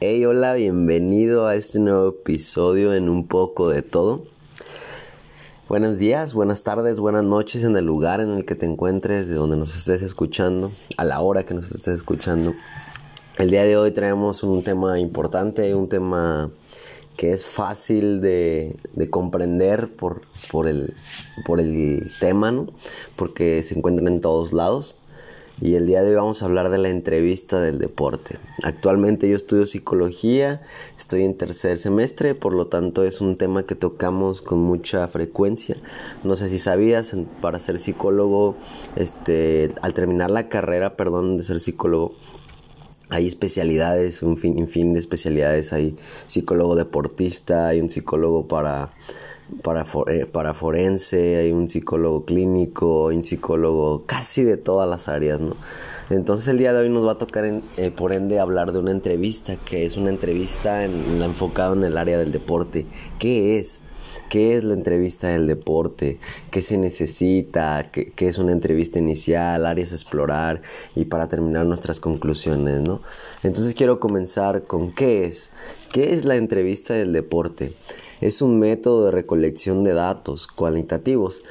Hey, 0.00 0.24
hola, 0.24 0.54
bienvenido 0.54 1.46
a 1.46 1.54
este 1.54 1.78
nuevo 1.78 2.08
episodio 2.08 2.94
en 2.94 3.08
un 3.08 3.28
poco 3.28 3.68
de 3.68 3.82
todo. 3.82 4.24
Buenos 5.68 5.98
días, 5.98 6.34
buenas 6.34 6.64
tardes, 6.64 6.98
buenas 6.98 7.22
noches 7.22 7.62
en 7.62 7.76
el 7.76 7.86
lugar 7.86 8.20
en 8.20 8.30
el 8.30 8.44
que 8.44 8.56
te 8.56 8.66
encuentres, 8.66 9.28
de 9.28 9.36
donde 9.36 9.56
nos 9.56 9.74
estés 9.76 10.02
escuchando, 10.02 10.72
a 10.96 11.04
la 11.04 11.20
hora 11.20 11.44
que 11.44 11.54
nos 11.54 11.66
estés 11.70 11.94
escuchando. 11.94 12.54
El 13.38 13.50
día 13.50 13.62
de 13.62 13.76
hoy 13.76 13.92
traemos 13.92 14.42
un 14.42 14.64
tema 14.64 14.98
importante, 14.98 15.72
un 15.76 15.88
tema 15.88 16.50
que 17.16 17.32
es 17.32 17.46
fácil 17.46 18.20
de, 18.20 18.76
comprender 19.10 19.94
por, 19.94 20.22
por, 20.50 20.66
el, 20.66 20.94
por 21.46 21.60
el 21.60 22.10
tema, 22.18 22.50
¿no? 22.50 22.66
porque 23.14 23.62
se 23.62 23.78
encuentra 23.78 24.08
en 24.08 24.20
todos 24.20 24.52
lados 24.52 24.96
y 25.60 25.76
el 25.76 25.86
día 25.86 26.02
de 26.02 26.10
hoy 26.10 26.14
vamos 26.16 26.42
a 26.42 26.46
hablar 26.46 26.70
de 26.70 26.78
la 26.78 26.88
entrevista 26.88 27.60
del 27.60 27.78
deporte. 27.78 28.38
Actualmente 28.62 29.28
yo 29.28 29.36
estudio 29.36 29.66
psicología, 29.66 30.62
estoy 30.98 31.22
en 31.22 31.36
tercer 31.36 31.78
semestre, 31.78 32.34
por 32.34 32.54
lo 32.54 32.66
tanto 32.66 33.04
es 33.04 33.20
un 33.20 33.36
tema 33.36 33.64
que 33.64 33.74
tocamos 33.74 34.42
con 34.42 34.58
mucha 34.58 35.06
frecuencia. 35.08 35.76
No 36.24 36.36
sé 36.36 36.48
si 36.48 36.58
sabías, 36.58 37.14
para 37.40 37.60
ser 37.60 37.78
psicólogo, 37.78 38.56
este, 38.96 39.70
al 39.80 39.94
terminar 39.94 40.30
la 40.30 40.48
carrera, 40.48 40.96
perdón, 40.96 41.36
de 41.36 41.44
ser 41.44 41.60
psicólogo, 41.60 42.14
hay 43.10 43.26
especialidades, 43.26 44.22
un 44.22 44.36
fin, 44.36 44.66
fin 44.66 44.92
de 44.92 44.98
especialidades, 44.98 45.72
hay 45.72 45.96
psicólogo 46.26 46.74
deportista, 46.74 47.68
hay 47.68 47.80
un 47.80 47.90
psicólogo 47.90 48.48
para 48.48 48.90
para, 49.62 49.86
eh, 50.08 50.26
para 50.26 50.54
forense, 50.54 51.36
hay 51.36 51.52
un 51.52 51.68
psicólogo 51.68 52.24
clínico, 52.24 53.06
un 53.06 53.22
psicólogo 53.22 54.04
casi 54.06 54.42
de 54.42 54.56
todas 54.56 54.88
las 54.88 55.08
áreas, 55.08 55.40
¿no? 55.40 55.56
Entonces 56.10 56.48
el 56.48 56.58
día 56.58 56.72
de 56.72 56.80
hoy 56.80 56.88
nos 56.90 57.06
va 57.06 57.12
a 57.12 57.18
tocar, 57.18 57.44
eh, 57.44 57.90
por 57.90 58.12
ende, 58.12 58.38
hablar 58.38 58.72
de 58.72 58.78
una 58.78 58.90
entrevista, 58.90 59.56
que 59.56 59.86
es 59.86 59.96
una 59.96 60.10
entrevista 60.10 60.84
en, 60.84 61.22
enfocada 61.22 61.74
en 61.74 61.84
el 61.84 61.96
área 61.96 62.18
del 62.18 62.30
deporte. 62.30 62.86
¿Qué 63.18 63.58
es? 63.58 63.82
¿Qué 64.28 64.56
es 64.56 64.64
la 64.64 64.74
entrevista 64.74 65.28
del 65.28 65.46
deporte? 65.46 66.18
¿Qué 66.50 66.60
se 66.60 66.76
necesita? 66.76 67.90
¿Qué, 67.90 68.12
¿Qué, 68.12 68.28
es 68.28 68.38
una 68.38 68.52
entrevista 68.52 68.98
inicial? 68.98 69.64
Áreas 69.64 69.92
a 69.92 69.94
explorar 69.94 70.62
y 70.94 71.04
para 71.06 71.28
terminar 71.28 71.64
nuestras 71.66 72.00
conclusiones, 72.00 72.82
¿no? 72.82 73.00
Entonces 73.42 73.74
quiero 73.74 74.00
comenzar 74.00 74.64
con 74.64 74.92
¿qué 74.92 75.26
es? 75.26 75.50
¿Qué 75.92 76.12
es 76.12 76.24
la 76.24 76.36
entrevista 76.36 76.94
del 76.94 77.12
deporte? 77.12 77.72
Es 78.20 78.42
un 78.42 78.58
método 78.58 79.06
de 79.06 79.10
recolección 79.10 79.84
de 79.84 79.94
datos 79.94 80.46
cualitativos 80.46 81.42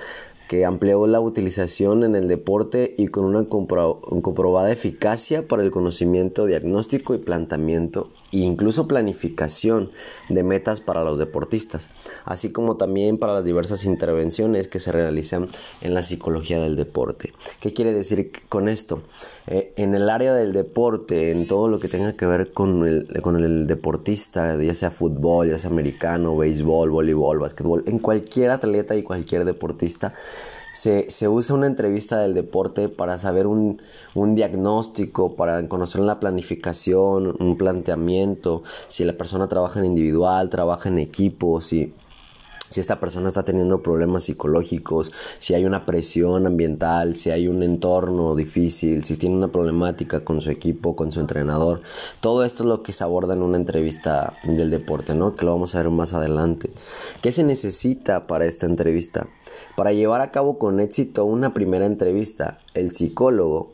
que 0.47 0.66
amplió 0.66 1.08
la 1.08 1.20
utilización 1.20 2.03
en 2.03 2.16
el 2.16 2.28
deporte 2.28 2.94
y 2.97 3.08
con 3.08 3.25
una 3.25 3.45
comprobada 3.47 4.72
eficacia 4.72 5.47
para 5.47 5.64
el 5.64 5.72
conocimiento, 5.72 6.45
diagnóstico 6.45 7.16
y 7.16 7.17
planteamiento 7.17 8.11
e 8.31 8.38
incluso 8.38 8.88
planificación 8.88 9.92
de 10.30 10.44
metas 10.44 10.80
para 10.81 11.03
los 11.03 11.17
deportistas, 11.17 11.89
así 12.25 12.52
como 12.52 12.77
también 12.77 13.17
para 13.17 13.33
las 13.33 13.45
diversas 13.45 13.83
intervenciones 13.86 14.67
que 14.67 14.80
se 14.80 14.92
realizan 14.92 15.48
en 15.81 15.94
la 15.94 16.03
psicología 16.03 16.59
del 16.59 16.75
deporte. 16.75 17.33
¿Qué 17.59 17.73
quiere 17.73 17.94
decir 17.94 18.31
con 18.50 18.70
esto? 18.70 19.02
Eh, 19.47 19.73
en 19.75 19.94
el 19.94 20.09
área 20.09 20.33
del 20.33 20.53
deporte, 20.53 21.31
en 21.31 21.47
todo 21.47 21.67
lo 21.67 21.77
que 21.77 21.89
tenga 21.89 22.13
que 22.13 22.25
ver 22.25 22.53
con 22.53 22.88
el, 22.88 23.22
con 23.22 23.44
el 23.44 23.67
deportista, 23.67 24.55
ya 24.61 24.73
sea 24.73 24.89
fútbol, 24.89 25.49
ya 25.49 25.58
sea 25.58 25.69
americano, 25.69 26.38
béisbol, 26.38 26.89
voleibol, 26.89 27.39
básquetbol, 27.39 27.83
en 27.86 27.99
cualquier 27.99 28.52
atleta 28.52 28.95
y 28.95 29.03
cualquier 29.03 29.44
deportista, 29.44 30.14
se, 30.73 31.11
se, 31.11 31.27
usa 31.27 31.55
una 31.55 31.67
entrevista 31.67 32.19
del 32.19 32.33
deporte 32.33 32.89
para 32.89 33.19
saber 33.19 33.45
un, 33.45 33.81
un, 34.16 34.33
diagnóstico, 34.33 35.36
para 35.36 35.67
conocer 35.67 36.02
la 36.02 36.19
planificación, 36.19 37.36
un 37.39 37.58
planteamiento, 37.58 38.64
si 38.88 39.03
la 39.03 39.14
persona 39.14 39.47
trabaja 39.47 39.80
en 39.80 39.86
individual, 39.86 40.49
trabaja 40.49 40.89
en 40.89 40.97
equipo, 40.97 41.61
si 41.61 41.94
si 42.74 42.80
esta 42.80 43.00
persona 43.00 43.30
está 43.30 43.44
teniendo 43.44 43.84
problemas 43.84 44.24
psicológicos, 44.24 45.11
si 45.38 45.54
hay 45.54 45.66
una 45.66 45.86
presión 45.86 46.48
ambiental, 46.48 47.16
si 47.17 47.30
hay 47.30 47.48
un 47.48 47.61
entorno 47.61 48.36
difícil, 48.36 49.04
si 49.04 49.16
tiene 49.16 49.36
una 49.36 49.50
problemática 49.50 50.22
con 50.22 50.42
su 50.42 50.50
equipo, 50.50 50.95
con 50.95 51.12
su 51.12 51.20
entrenador. 51.20 51.82
Todo 52.20 52.44
esto 52.44 52.64
es 52.64 52.70
lo 52.70 52.82
que 52.82 52.92
se 52.92 53.04
aborda 53.04 53.36
en 53.36 53.44
una 53.44 53.58
entrevista 53.58 54.33
del 54.44 54.72
deporte, 54.72 55.14
¿no? 55.14 55.36
Que 55.36 55.45
lo 55.45 55.52
vamos 55.52 55.76
a 55.76 55.83
ver 55.83 55.92
más 55.92 56.16
adelante. 56.16 56.72
¿Qué 57.22 57.32
se 57.32 57.44
necesita 57.44 58.26
para 58.26 58.45
esta 58.45 58.66
entrevista? 58.66 59.28
Para 59.76 59.94
llevar 59.94 60.22
a 60.22 60.32
cabo 60.32 60.58
con 60.58 60.80
éxito 60.80 61.26
una 61.26 61.54
primera 61.54 61.86
entrevista, 61.86 62.58
el 62.73 62.92
psicólogo 62.92 63.73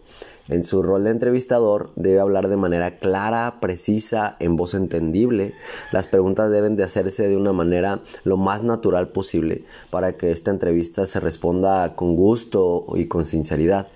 en 0.49 0.63
su 0.63 0.81
rol 0.81 1.03
de 1.03 1.11
entrevistador 1.11 1.91
debe 1.95 2.19
hablar 2.19 2.49
de 2.49 2.57
manera 2.57 2.97
clara, 2.97 3.59
precisa, 3.61 4.35
en 4.39 4.55
voz 4.55 4.73
entendible. 4.73 5.53
Las 5.91 6.07
preguntas 6.07 6.51
deben 6.51 6.75
de 6.75 6.83
hacerse 6.83 7.27
de 7.27 7.37
una 7.37 7.53
manera 7.53 8.01
lo 8.23 8.37
más 8.37 8.63
natural 8.63 9.09
posible 9.09 9.63
para 9.89 10.13
que 10.13 10.31
esta 10.31 10.51
entrevista 10.51 11.05
se 11.05 11.19
responda 11.19 11.95
con 11.95 12.15
gusto 12.15 12.85
y 12.95 13.05
con 13.05 13.25
sinceridad. 13.25 13.87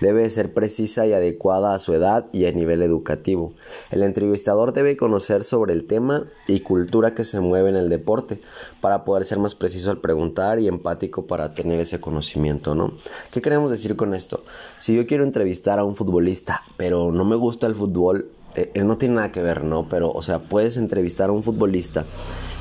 Debe 0.00 0.28
ser 0.30 0.54
precisa 0.54 1.06
y 1.06 1.12
adecuada 1.12 1.74
a 1.74 1.78
su 1.78 1.94
edad 1.94 2.26
y 2.32 2.46
a 2.46 2.52
nivel 2.52 2.82
educativo. 2.82 3.52
El 3.90 4.02
entrevistador 4.02 4.72
debe 4.72 4.96
conocer 4.96 5.44
sobre 5.44 5.72
el 5.72 5.86
tema 5.86 6.26
y 6.46 6.60
cultura 6.60 7.14
que 7.14 7.24
se 7.24 7.40
mueve 7.40 7.68
en 7.70 7.76
el 7.76 7.88
deporte 7.88 8.40
para 8.80 9.04
poder 9.04 9.24
ser 9.24 9.38
más 9.38 9.54
preciso 9.54 9.90
al 9.90 10.00
preguntar 10.00 10.60
y 10.60 10.68
empático 10.68 11.26
para 11.26 11.52
tener 11.52 11.80
ese 11.80 12.00
conocimiento, 12.00 12.74
¿no? 12.74 12.92
¿Qué 13.30 13.42
queremos 13.42 13.70
decir 13.70 13.96
con 13.96 14.14
esto? 14.14 14.44
Si 14.78 14.94
yo 14.94 15.06
quiero 15.06 15.24
entrevistar 15.24 15.78
a 15.78 15.84
un 15.84 15.96
futbolista, 15.96 16.62
pero 16.76 17.12
no 17.12 17.24
me 17.24 17.36
gusta 17.36 17.66
el 17.66 17.74
fútbol, 17.74 18.30
eh, 18.54 18.70
él 18.74 18.86
no 18.86 18.98
tiene 18.98 19.16
nada 19.16 19.32
que 19.32 19.42
ver, 19.42 19.64
¿no? 19.64 19.86
Pero, 19.88 20.10
o 20.10 20.22
sea, 20.22 20.38
puedes 20.38 20.76
entrevistar 20.76 21.30
a 21.30 21.32
un 21.32 21.42
futbolista 21.42 22.04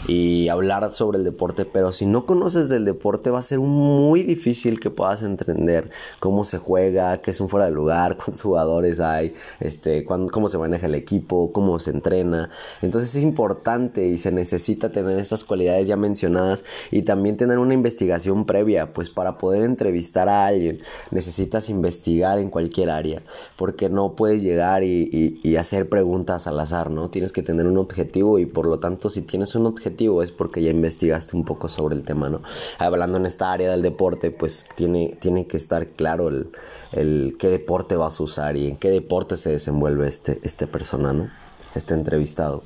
y 0.05 0.47
hablar 0.49 0.93
sobre 0.93 1.17
el 1.17 1.23
deporte, 1.23 1.65
pero 1.65 1.91
si 1.91 2.05
no 2.05 2.25
conoces 2.25 2.69
del 2.69 2.85
deporte 2.85 3.29
va 3.29 3.39
a 3.39 3.41
ser 3.41 3.59
muy 3.59 4.23
difícil 4.23 4.79
que 4.79 4.89
puedas 4.89 5.23
entender 5.23 5.89
cómo 6.19 6.43
se 6.43 6.59
juega, 6.59 7.17
qué 7.21 7.31
es 7.31 7.41
un 7.41 7.49
fuera 7.49 7.65
de 7.65 7.71
lugar, 7.71 8.17
cuántos 8.17 8.41
jugadores 8.41 8.99
hay, 8.99 9.33
este, 9.59 10.05
cómo 10.05 10.47
se 10.47 10.57
maneja 10.57 10.85
el 10.85 10.95
equipo, 10.95 11.51
cómo 11.51 11.79
se 11.79 11.91
entrena. 11.91 12.49
Entonces 12.81 13.15
es 13.15 13.23
importante 13.23 14.07
y 14.07 14.17
se 14.17 14.31
necesita 14.31 14.91
tener 14.91 15.17
estas 15.19 15.43
cualidades 15.43 15.87
ya 15.87 15.97
mencionadas 15.97 16.63
y 16.91 17.01
también 17.01 17.37
tener 17.37 17.57
una 17.57 17.73
investigación 17.73 18.45
previa, 18.45 18.93
pues 18.93 19.09
para 19.09 19.37
poder 19.37 19.63
entrevistar 19.63 20.29
a 20.29 20.45
alguien 20.45 20.79
necesitas 21.11 21.69
investigar 21.69 22.39
en 22.39 22.49
cualquier 22.49 22.89
área, 22.89 23.23
porque 23.55 23.89
no 23.89 24.13
puedes 24.13 24.43
llegar 24.43 24.83
y, 24.83 25.39
y 25.41 25.55
hacer 25.55 25.89
preguntas 25.89 26.47
al 26.47 26.59
azar, 26.59 26.91
¿no? 26.91 27.09
Tienes 27.09 27.31
que 27.31 27.41
tener 27.41 27.65
un 27.65 27.77
objetivo 27.77 28.39
y 28.39 28.45
por 28.45 28.67
lo 28.67 28.79
tanto 28.79 29.09
si 29.09 29.21
tienes 29.21 29.55
un 29.55 29.65
objetivo 29.65 29.86
es 30.21 30.31
porque 30.31 30.61
ya 30.61 30.71
investigaste 30.71 31.35
un 31.35 31.45
poco 31.45 31.69
sobre 31.69 31.95
el 31.95 32.03
tema, 32.03 32.29
¿no? 32.29 32.41
Hablando 32.79 33.17
en 33.17 33.25
esta 33.25 33.51
área 33.51 33.71
del 33.71 33.81
deporte, 33.81 34.31
pues 34.31 34.67
tiene, 34.75 35.17
tiene 35.19 35.47
que 35.47 35.57
estar 35.57 35.87
claro 35.89 36.29
el, 36.29 36.49
el 36.91 37.35
qué 37.39 37.49
deporte 37.49 37.95
vas 37.95 38.19
a 38.19 38.23
usar 38.23 38.57
y 38.57 38.67
en 38.67 38.77
qué 38.77 38.89
deporte 38.89 39.37
se 39.37 39.51
desenvuelve 39.51 40.07
este, 40.07 40.39
este 40.43 40.67
persona, 40.67 41.13
¿no? 41.13 41.29
Este 41.75 41.93
entrevistado. 41.93 42.63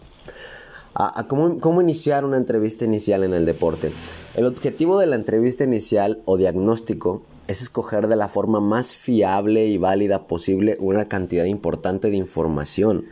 A, 0.94 1.26
cómo, 1.28 1.58
cómo, 1.60 1.82
iniciar 1.82 2.26
una 2.26 2.36
entrevista 2.36 2.84
inicial 2.84 3.24
en 3.24 3.34
el 3.34 3.46
deporte. 3.46 3.92
El 4.36 4.46
objetivo 4.46 5.00
de 5.00 5.08
la 5.08 5.16
entrevista 5.16 5.64
inicial 5.64 6.22
o 6.26 6.36
diagnóstico 6.36 7.24
es 7.48 7.62
escoger 7.62 8.08
de 8.08 8.18
la 8.18 8.28
forma 8.28 8.60
más 8.60 8.94
fiable 8.94 9.68
y 9.68 9.78
válida 9.78 10.28
posible 10.28 10.76
una 10.80 11.08
cantidad 11.08 11.46
importante 11.46 12.10
de 12.10 12.18
información 12.18 13.06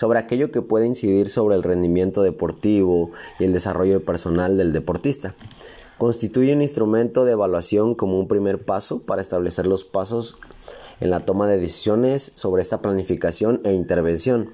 sobre 0.00 0.18
aquello 0.18 0.50
que 0.50 0.62
puede 0.62 0.86
incidir 0.86 1.28
sobre 1.28 1.56
el 1.56 1.62
rendimiento 1.62 2.22
deportivo 2.22 3.10
y 3.38 3.44
el 3.44 3.52
desarrollo 3.52 4.02
personal 4.02 4.56
del 4.56 4.72
deportista. 4.72 5.34
Constituye 5.98 6.54
un 6.54 6.62
instrumento 6.62 7.26
de 7.26 7.32
evaluación 7.32 7.94
como 7.94 8.18
un 8.18 8.26
primer 8.26 8.64
paso 8.64 9.02
para 9.02 9.20
establecer 9.20 9.66
los 9.66 9.84
pasos 9.84 10.38
en 11.00 11.10
la 11.10 11.26
toma 11.26 11.48
de 11.48 11.58
decisiones 11.58 12.32
sobre 12.34 12.62
esta 12.62 12.80
planificación 12.80 13.60
e 13.62 13.74
intervención. 13.74 14.48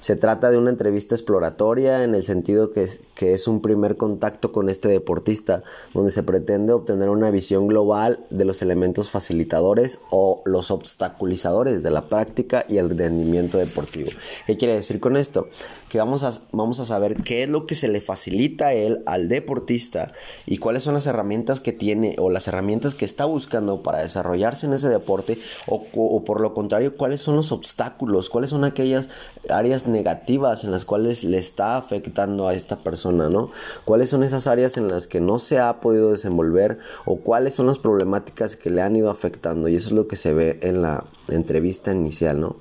Se 0.00 0.16
trata 0.16 0.50
de 0.50 0.56
una 0.56 0.70
entrevista 0.70 1.14
exploratoria 1.14 2.04
en 2.04 2.14
el 2.14 2.24
sentido 2.24 2.72
que 2.72 2.84
es, 2.84 3.00
que 3.14 3.34
es, 3.34 3.46
un 3.46 3.60
primer 3.60 3.98
contacto 3.98 4.50
con 4.50 4.70
este 4.70 4.88
deportista, 4.88 5.62
donde 5.92 6.10
se 6.10 6.22
pretende 6.22 6.72
obtener 6.72 7.10
una 7.10 7.30
visión 7.30 7.68
global 7.68 8.20
de 8.30 8.46
los 8.46 8.62
elementos 8.62 9.10
facilitadores 9.10 10.00
o 10.10 10.42
los 10.46 10.70
obstaculizadores 10.70 11.82
de 11.82 11.90
la 11.90 12.08
práctica 12.08 12.64
y 12.66 12.78
el 12.78 12.96
rendimiento 12.96 13.58
deportivo. 13.58 14.10
¿Qué 14.46 14.56
quiere 14.56 14.74
decir 14.74 15.00
con 15.00 15.18
esto? 15.18 15.48
Que 15.90 15.98
vamos 15.98 16.22
a, 16.22 16.32
vamos 16.52 16.80
a 16.80 16.86
saber 16.86 17.16
qué 17.22 17.42
es 17.42 17.50
lo 17.50 17.66
que 17.66 17.74
se 17.74 17.88
le 17.88 18.00
facilita 18.00 18.68
a 18.68 18.72
él, 18.72 19.02
al 19.04 19.28
deportista, 19.28 20.12
y 20.46 20.56
cuáles 20.56 20.82
son 20.82 20.94
las 20.94 21.06
herramientas 21.06 21.60
que 21.60 21.72
tiene 21.72 22.16
o 22.18 22.30
las 22.30 22.48
herramientas 22.48 22.94
que 22.94 23.04
está 23.04 23.26
buscando 23.26 23.82
para 23.82 23.98
desarrollarse 23.98 24.66
en 24.66 24.72
ese 24.72 24.88
deporte, 24.88 25.38
o, 25.66 25.84
o 25.92 26.24
por 26.24 26.40
lo 26.40 26.54
contrario, 26.54 26.96
cuáles 26.96 27.20
son 27.20 27.36
los 27.36 27.52
obstáculos, 27.52 28.30
cuáles 28.30 28.50
son 28.50 28.64
aquellas 28.64 29.10
áreas 29.50 29.89
negativas 29.90 30.64
en 30.64 30.70
las 30.70 30.84
cuales 30.84 31.24
le 31.24 31.38
está 31.38 31.76
afectando 31.76 32.48
a 32.48 32.54
esta 32.54 32.76
persona, 32.76 33.28
¿no? 33.28 33.50
¿Cuáles 33.84 34.10
son 34.10 34.22
esas 34.22 34.46
áreas 34.46 34.76
en 34.76 34.88
las 34.88 35.06
que 35.06 35.20
no 35.20 35.38
se 35.38 35.58
ha 35.58 35.80
podido 35.80 36.10
desenvolver 36.10 36.78
o 37.04 37.16
cuáles 37.16 37.54
son 37.54 37.66
las 37.66 37.78
problemáticas 37.78 38.56
que 38.56 38.70
le 38.70 38.82
han 38.82 38.96
ido 38.96 39.10
afectando? 39.10 39.68
Y 39.68 39.76
eso 39.76 39.88
es 39.88 39.94
lo 39.94 40.08
que 40.08 40.16
se 40.16 40.32
ve 40.32 40.58
en 40.62 40.82
la 40.82 41.04
entrevista 41.28 41.92
inicial, 41.92 42.40
¿no? 42.40 42.56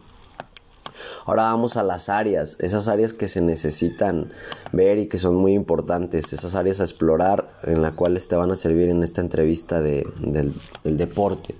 Ahora 1.25 1.43
vamos 1.43 1.77
a 1.77 1.83
las 1.83 2.09
áreas, 2.09 2.57
esas 2.59 2.87
áreas 2.87 3.13
que 3.13 3.27
se 3.27 3.41
necesitan 3.41 4.31
ver 4.71 4.97
y 4.97 5.07
que 5.07 5.17
son 5.17 5.35
muy 5.35 5.53
importantes, 5.53 6.33
esas 6.33 6.55
áreas 6.55 6.81
a 6.81 6.83
explorar 6.83 7.51
en 7.63 7.81
las 7.81 7.93
cuales 7.93 8.27
te 8.27 8.35
van 8.35 8.51
a 8.51 8.55
servir 8.55 8.89
en 8.89 9.03
esta 9.03 9.21
entrevista 9.21 9.81
de, 9.81 10.07
del, 10.21 10.53
deporte. 10.83 11.55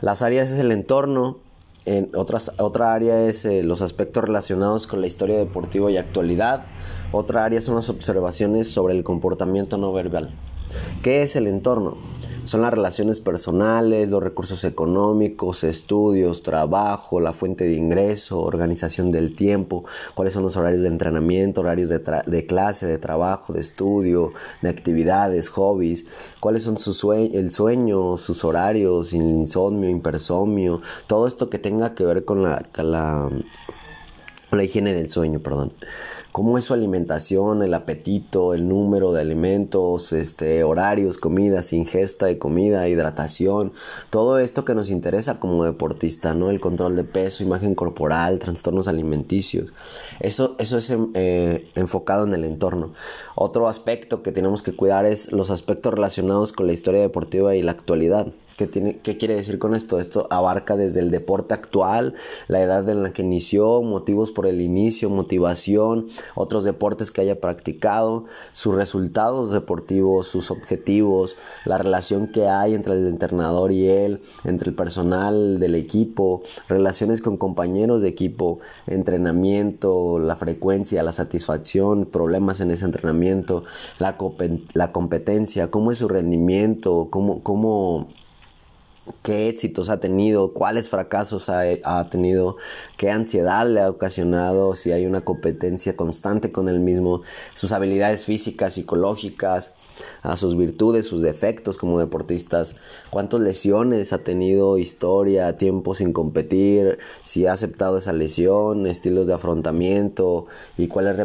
Las 0.00 0.22
áreas 0.22 0.50
es 0.50 0.58
el 0.58 0.72
entorno, 0.72 1.38
en 1.84 2.10
otras, 2.14 2.52
otra 2.58 2.92
área 2.92 3.26
es 3.26 3.44
eh, 3.44 3.62
los 3.62 3.82
aspectos 3.82 4.22
relacionados 4.22 4.86
con 4.86 5.00
la 5.00 5.06
historia 5.06 5.38
deportiva 5.38 5.90
y 5.90 5.96
actualidad. 5.96 6.64
Otra 7.10 7.44
área 7.44 7.60
son 7.60 7.74
las 7.74 7.88
observaciones 7.90 8.70
sobre 8.70 8.94
el 8.94 9.02
comportamiento 9.02 9.76
no 9.78 9.92
verbal. 9.92 10.30
¿Qué 11.02 11.22
es 11.22 11.36
el 11.36 11.46
entorno? 11.46 11.96
Son 12.44 12.60
las 12.60 12.72
relaciones 12.72 13.20
personales, 13.20 14.08
los 14.08 14.22
recursos 14.22 14.64
económicos, 14.64 15.62
estudios, 15.62 16.42
trabajo, 16.42 17.20
la 17.20 17.32
fuente 17.32 17.64
de 17.64 17.74
ingreso, 17.74 18.40
organización 18.40 19.12
del 19.12 19.36
tiempo, 19.36 19.84
cuáles 20.14 20.34
son 20.34 20.42
los 20.42 20.56
horarios 20.56 20.82
de 20.82 20.88
entrenamiento, 20.88 21.60
horarios 21.60 21.88
de, 21.88 22.00
de 22.26 22.46
clase, 22.46 22.86
de 22.86 22.98
trabajo, 22.98 23.52
de 23.52 23.60
estudio, 23.60 24.32
de 24.60 24.68
actividades, 24.70 25.48
hobbies, 25.50 26.06
cuáles 26.40 26.64
son 26.64 26.78
su 26.78 27.12
el 27.12 27.50
sueño, 27.50 28.16
sus 28.16 28.44
horarios, 28.44 29.12
insomnio, 29.12 29.88
hipersomnio, 29.88 30.80
todo 31.06 31.26
esto 31.26 31.48
que 31.48 31.58
tenga 31.58 31.94
que 31.94 32.04
ver 32.04 32.24
con 32.24 32.42
la, 32.42 32.62
la, 32.76 33.30
la 34.50 34.64
higiene 34.64 34.94
del 34.94 35.08
sueño, 35.08 35.40
perdón 35.40 35.72
cómo 36.32 36.56
es 36.56 36.64
su 36.64 36.74
alimentación, 36.74 37.62
el 37.62 37.74
apetito, 37.74 38.54
el 38.54 38.66
número 38.66 39.12
de 39.12 39.20
alimentos, 39.20 40.12
este, 40.14 40.64
horarios, 40.64 41.18
comidas, 41.18 41.74
ingesta 41.74 42.26
de 42.26 42.38
comida, 42.38 42.88
hidratación, 42.88 43.72
todo 44.08 44.38
esto 44.38 44.64
que 44.64 44.74
nos 44.74 44.90
interesa 44.90 45.38
como 45.38 45.64
deportista, 45.64 46.34
¿no? 46.34 46.50
El 46.50 46.58
control 46.58 46.96
de 46.96 47.04
peso, 47.04 47.44
imagen 47.44 47.74
corporal, 47.74 48.38
trastornos 48.38 48.88
alimenticios. 48.88 49.70
Eso, 50.20 50.56
eso 50.58 50.78
es 50.78 50.92
eh, 51.14 51.70
enfocado 51.74 52.24
en 52.24 52.32
el 52.32 52.44
entorno. 52.44 52.92
Otro 53.34 53.68
aspecto 53.68 54.22
que 54.22 54.32
tenemos 54.32 54.62
que 54.62 54.74
cuidar 54.74 55.04
es 55.04 55.32
los 55.32 55.50
aspectos 55.50 55.92
relacionados 55.92 56.52
con 56.52 56.66
la 56.66 56.72
historia 56.72 57.02
deportiva 57.02 57.54
y 57.54 57.62
la 57.62 57.72
actualidad. 57.72 58.28
¿Qué, 58.62 58.68
tiene, 58.68 58.98
¿Qué 58.98 59.16
quiere 59.16 59.34
decir 59.34 59.58
con 59.58 59.74
esto? 59.74 59.98
Esto 59.98 60.28
abarca 60.30 60.76
desde 60.76 61.00
el 61.00 61.10
deporte 61.10 61.52
actual, 61.52 62.14
la 62.46 62.62
edad 62.62 62.88
en 62.88 63.02
la 63.02 63.10
que 63.10 63.22
inició, 63.22 63.82
motivos 63.82 64.30
por 64.30 64.46
el 64.46 64.60
inicio, 64.60 65.10
motivación, 65.10 66.06
otros 66.36 66.62
deportes 66.62 67.10
que 67.10 67.22
haya 67.22 67.40
practicado, 67.40 68.26
sus 68.52 68.76
resultados 68.76 69.50
deportivos, 69.50 70.28
sus 70.28 70.52
objetivos, 70.52 71.34
la 71.64 71.76
relación 71.76 72.28
que 72.28 72.46
hay 72.46 72.74
entre 72.74 72.94
el 72.94 73.08
entrenador 73.08 73.72
y 73.72 73.88
él, 73.88 74.22
entre 74.44 74.70
el 74.70 74.76
personal 74.76 75.58
del 75.58 75.74
equipo, 75.74 76.44
relaciones 76.68 77.20
con 77.20 77.38
compañeros 77.38 78.00
de 78.00 78.10
equipo, 78.10 78.60
entrenamiento, 78.86 80.20
la 80.20 80.36
frecuencia, 80.36 81.02
la 81.02 81.10
satisfacción, 81.10 82.06
problemas 82.06 82.60
en 82.60 82.70
ese 82.70 82.84
entrenamiento, 82.84 83.64
la, 83.98 84.16
la 84.74 84.92
competencia, 84.92 85.68
cómo 85.68 85.90
es 85.90 85.98
su 85.98 86.06
rendimiento, 86.06 87.08
cómo, 87.10 87.42
cómo 87.42 88.06
qué 89.22 89.48
éxitos 89.48 89.88
ha 89.88 90.00
tenido, 90.00 90.52
cuáles 90.52 90.88
fracasos 90.88 91.48
ha, 91.48 91.62
ha, 91.84 92.08
tenido, 92.08 92.56
qué 92.96 93.10
ansiedad 93.10 93.66
le 93.66 93.80
ha 93.80 93.90
ocasionado, 93.90 94.74
si 94.74 94.92
hay 94.92 95.06
una 95.06 95.22
competencia 95.22 95.96
constante 95.96 96.52
con 96.52 96.68
él 96.68 96.80
mismo, 96.80 97.22
sus 97.54 97.72
habilidades 97.72 98.26
físicas, 98.26 98.74
psicológicas, 98.74 99.74
a 100.22 100.36
sus 100.36 100.56
virtudes, 100.56 101.06
sus 101.06 101.22
defectos 101.22 101.76
como 101.76 101.98
deportistas, 101.98 102.76
cuántas 103.10 103.40
lesiones 103.40 104.12
ha 104.12 104.18
tenido, 104.18 104.78
historia, 104.78 105.56
tiempo 105.56 105.94
sin 105.94 106.12
competir, 106.12 106.98
si 107.24 107.46
ha 107.46 107.52
aceptado 107.52 107.98
esa 107.98 108.12
lesión, 108.12 108.86
estilos 108.86 109.26
de 109.26 109.34
afrontamiento 109.34 110.46
y 110.78 110.88
cuáles 110.88 111.16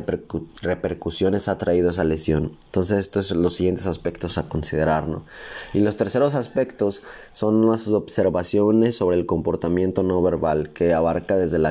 repercusiones 0.61 1.47
ha 1.47 1.57
traído 1.57 1.89
esa 1.89 2.03
lesión. 2.03 2.57
Entonces 2.65 2.99
estos 2.99 3.27
son 3.27 3.41
los 3.41 3.55
siguientes 3.55 3.87
aspectos 3.87 4.37
a 4.37 4.49
considerar. 4.49 5.07
¿no? 5.07 5.23
Y 5.73 5.79
los 5.79 5.97
terceros 5.97 6.35
aspectos 6.35 7.03
son 7.33 7.69
las 7.69 7.87
observaciones 7.87 8.95
sobre 8.95 9.17
el 9.17 9.25
comportamiento 9.25 10.03
no 10.03 10.21
verbal 10.21 10.69
que 10.69 10.93
abarca 10.93 11.35
desde 11.35 11.59
la 11.59 11.69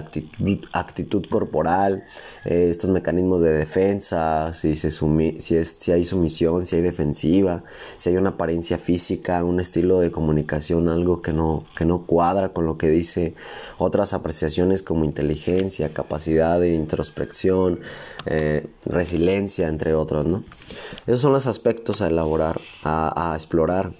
actitud, 0.73 1.25
corporal, 1.31 2.05
eh, 2.44 2.69
estos 2.70 2.91
mecanismos 2.91 3.41
de 3.41 3.53
defensa, 3.53 4.53
si, 4.55 4.76
se 4.76 4.91
si, 4.91 5.56
es, 5.56 5.69
si 5.69 5.93
hay 5.93 6.05
sumisión, 6.05 6.67
si 6.67 6.76
hay 6.76 6.82
defensiva, 6.96 7.62
si 7.98 8.08
hay 8.08 8.16
una 8.16 8.31
apariencia 8.31 8.78
física, 8.78 9.44
un 9.44 9.60
estilo 9.60 10.00
de 10.00 10.10
comunicación, 10.10 10.88
algo 10.88 11.20
que 11.20 11.32
no, 11.32 11.64
que 11.76 11.84
no 11.84 12.06
cuadra 12.06 12.50
con 12.50 12.64
lo 12.64 12.78
que 12.78 12.88
dice, 12.88 13.34
otras 13.78 14.14
apreciaciones 14.14 14.82
como 14.82 15.04
inteligencia, 15.04 15.93
capacidad 15.93 16.58
de 16.58 16.75
introspección, 16.75 17.81
eh, 18.25 18.66
resiliencia, 18.87 19.69
entre 19.69 19.94
otros, 19.94 20.26
¿no? 20.26 20.43
Esos 21.06 21.20
son 21.20 21.32
los 21.32 21.46
aspectos 21.46 22.00
a 22.00 22.08
elaborar, 22.08 22.60
a, 22.82 23.32
a 23.32 23.37
explorar. 23.37 23.93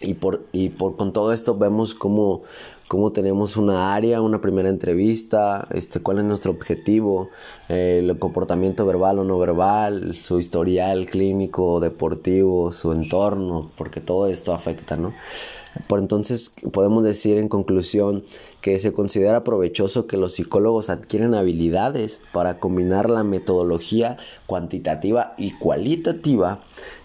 Y 0.00 0.14
por, 0.14 0.44
y 0.52 0.68
por 0.68 0.96
con 0.96 1.14
todo 1.14 1.32
esto 1.32 1.56
vemos 1.56 1.94
cómo 1.94 2.42
cómo 2.88 3.12
tenemos 3.12 3.56
una 3.56 3.94
área, 3.94 4.20
una 4.20 4.40
primera 4.40 4.68
entrevista, 4.68 5.66
este, 5.70 6.00
cuál 6.00 6.18
es 6.18 6.24
nuestro 6.24 6.52
objetivo, 6.52 7.30
el 7.68 8.18
comportamiento 8.18 8.84
verbal 8.86 9.18
o 9.18 9.24
no 9.24 9.38
verbal, 9.38 10.14
su 10.16 10.38
historial 10.38 11.06
clínico, 11.06 11.80
deportivo, 11.80 12.72
su 12.72 12.92
entorno, 12.92 13.70
porque 13.76 14.00
todo 14.00 14.28
esto 14.28 14.52
afecta, 14.52 14.96
¿no? 14.96 15.14
Por 15.88 15.98
entonces 15.98 16.54
podemos 16.72 17.04
decir 17.04 17.36
en 17.36 17.48
conclusión 17.48 18.22
que 18.64 18.78
se 18.78 18.94
considera 18.94 19.44
provechoso 19.44 20.06
que 20.06 20.16
los 20.16 20.32
psicólogos 20.32 20.88
adquieren 20.88 21.34
habilidades 21.34 22.22
para 22.32 22.60
combinar 22.60 23.10
la 23.10 23.22
metodología 23.22 24.16
cuantitativa 24.46 25.34
y 25.36 25.50
cualitativa 25.50 26.60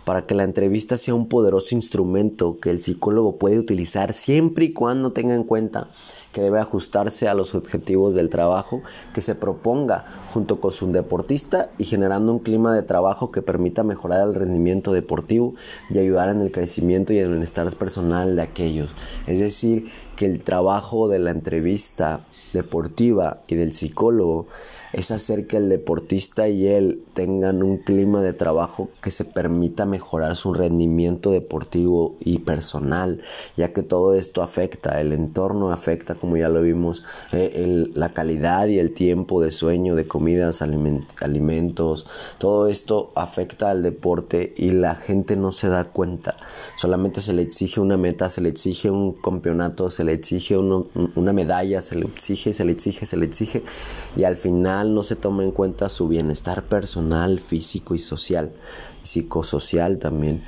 para 0.06 0.26
que 0.26 0.36
la 0.36 0.46
entrevista 0.46 0.96
sea 0.96 1.16
un 1.16 1.28
poderoso 1.28 1.76
instrumento 1.76 2.60
que 2.62 2.70
el 2.70 2.80
psicólogo 2.80 3.36
puede 3.36 3.60
utilizar 3.60 4.14
siempre 4.14 4.66
y 4.66 4.74
cuando 4.74 5.12
tenga 5.12 5.36
en 5.36 5.44
cuenta 5.44 5.90
que 6.32 6.42
debe 6.42 6.60
ajustarse 6.60 7.28
a 7.28 7.34
los 7.34 7.56
objetivos 7.56 8.16
del 8.16 8.30
trabajo 8.30 8.82
que 9.14 9.22
se 9.22 9.36
proponga 9.36 10.06
junto 10.34 10.60
con 10.60 10.72
su 10.72 10.92
deportista 10.92 11.70
y 11.78 11.86
generando 11.86 12.32
un 12.32 12.40
clima 12.40 12.74
de 12.74 12.84
trabajo 12.84 13.32
que 13.32 13.42
permita 13.42 13.84
mejorar 13.84 14.28
el 14.28 14.36
rendimiento 14.36 14.94
deportivo 14.94 15.56
y 15.90 15.98
ayudar 15.98 16.30
en 16.30 16.42
el 16.42 16.52
crecimiento 16.52 17.14
y 17.14 17.20
el 17.20 17.30
bienestar 17.30 17.70
personal 17.76 18.36
de 18.36 18.44
aquellos. 18.44 18.90
Es 19.28 19.40
decir, 19.40 19.90
que 20.20 20.26
el 20.26 20.44
trabajo 20.44 21.08
de 21.08 21.18
la 21.18 21.32
entrevista 21.32 22.26
deportiva 22.52 23.38
y 23.48 23.56
del 23.56 23.74
psicólogo 23.74 24.48
es 24.94 25.12
hacer 25.12 25.48
que 25.48 25.58
el 25.58 25.70
deportista 25.70 26.48
y 26.48 26.68
él 26.68 27.04
tengan 27.14 27.64
un 27.64 27.78
clima 27.78 28.22
de 28.22 28.34
trabajo 28.34 28.90
que 29.02 29.12
se 29.12 29.26
permita 29.26 29.86
mejorar 29.86 30.36
su 30.36 30.54
rendimiento 30.54 31.32
deportivo 31.32 32.16
y 32.20 32.40
personal, 32.40 33.22
ya 33.56 33.74
que 33.74 33.84
todo 33.84 34.16
esto 34.16 34.42
afecta, 34.42 35.00
el 35.00 35.14
entorno 35.14 35.72
afecta, 35.72 36.16
como 36.16 36.38
ya 36.38 36.50
lo 36.50 36.62
vimos, 36.62 37.04
eh, 37.32 37.88
la 37.94 38.14
calidad 38.14 38.68
y 38.68 38.80
el 38.80 38.94
tiempo 38.94 39.42
de 39.42 39.52
sueño, 39.52 39.96
de 39.96 40.08
comidas, 40.08 40.62
alimentos, 40.62 42.08
todo 42.38 42.68
esto 42.68 43.12
afecta 43.16 43.70
al 43.70 43.84
deporte 43.84 44.54
y 44.58 44.72
la 44.72 44.96
gente 44.96 45.36
no 45.36 45.52
se 45.52 45.70
da 45.70 45.86
cuenta, 45.86 46.36
solamente 46.78 47.22
se 47.22 47.34
le 47.34 47.42
exige 47.42 47.80
una 47.80 47.98
meta, 47.98 48.30
se 48.30 48.42
le 48.42 48.50
exige 48.50 48.90
un 48.90 49.14
campeonato, 49.14 49.92
se 49.92 50.04
le 50.04 50.14
exige 50.14 50.58
una 50.58 51.34
medalla, 51.34 51.82
se 51.82 51.96
le 51.96 52.06
exige, 52.06 52.54
se 52.54 52.66
le 52.66 52.72
exige, 52.72 53.06
se 53.06 53.18
le 53.18 53.26
exige 53.26 53.64
y 54.16 54.24
al 54.24 54.38
final 54.38 54.79
no 54.84 55.04
se 55.04 55.16
toma 55.16 55.44
en 55.44 55.52
cuenta 55.52 55.90
su 55.90 56.08
bienestar 56.08 56.64
personal, 56.64 57.40
físico 57.40 57.96
y 57.96 58.00
social, 58.00 58.52
psicosocial 59.04 60.00
también. 60.00 60.44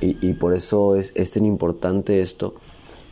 Y, 0.00 0.32
por 0.34 0.54
eso 0.54 0.96
es, 0.96 1.30
tan 1.30 1.44
importante 1.44 2.20
esto 2.20 2.54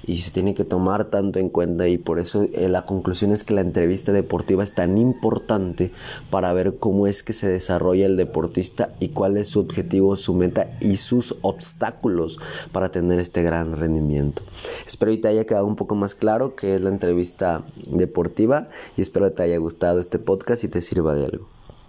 y 0.06 0.18
se 0.18 0.30
tiene 0.30 0.54
que 0.54 0.64
tomar 0.64 1.06
tanto 1.06 1.38
en 1.38 1.48
cuenta 1.48 1.88
y 1.88 1.98
por 1.98 2.18
eso 2.18 2.46
eh, 2.52 2.68
la 2.68 2.86
conclusión 2.86 3.32
es 3.32 3.44
que 3.44 3.54
la 3.54 3.60
entrevista 3.60 4.12
deportiva 4.12 4.64
es 4.64 4.74
tan 4.74 4.98
importante 4.98 5.92
para 6.30 6.52
ver 6.52 6.76
cómo 6.78 7.06
es 7.06 7.22
que 7.22 7.32
se 7.32 7.48
desarrolla 7.48 8.06
el 8.06 8.16
deportista 8.16 8.94
y 9.00 9.08
cuál 9.08 9.36
es 9.36 9.48
su 9.48 9.60
objetivo, 9.60 10.16
su 10.16 10.34
meta 10.34 10.76
y 10.80 10.96
sus 10.96 11.36
obstáculos 11.42 12.38
para 12.72 12.90
tener 12.90 13.20
este 13.20 13.42
gran 13.42 13.76
rendimiento. 13.76 14.42
Espero 14.86 15.12
que 15.12 15.18
te 15.18 15.28
haya 15.28 15.46
quedado 15.46 15.66
un 15.66 15.76
poco 15.76 15.94
más 15.94 16.14
claro 16.14 16.54
qué 16.54 16.74
es 16.74 16.80
la 16.80 16.90
entrevista 16.90 17.62
deportiva 17.90 18.68
y 18.96 19.02
espero 19.02 19.26
que 19.26 19.36
te 19.36 19.42
haya 19.44 19.58
gustado 19.58 20.00
este 20.00 20.18
podcast 20.18 20.64
y 20.64 20.68
te 20.68 20.82
sirva 20.82 21.14
de 21.14 21.24
algo. 21.26 21.59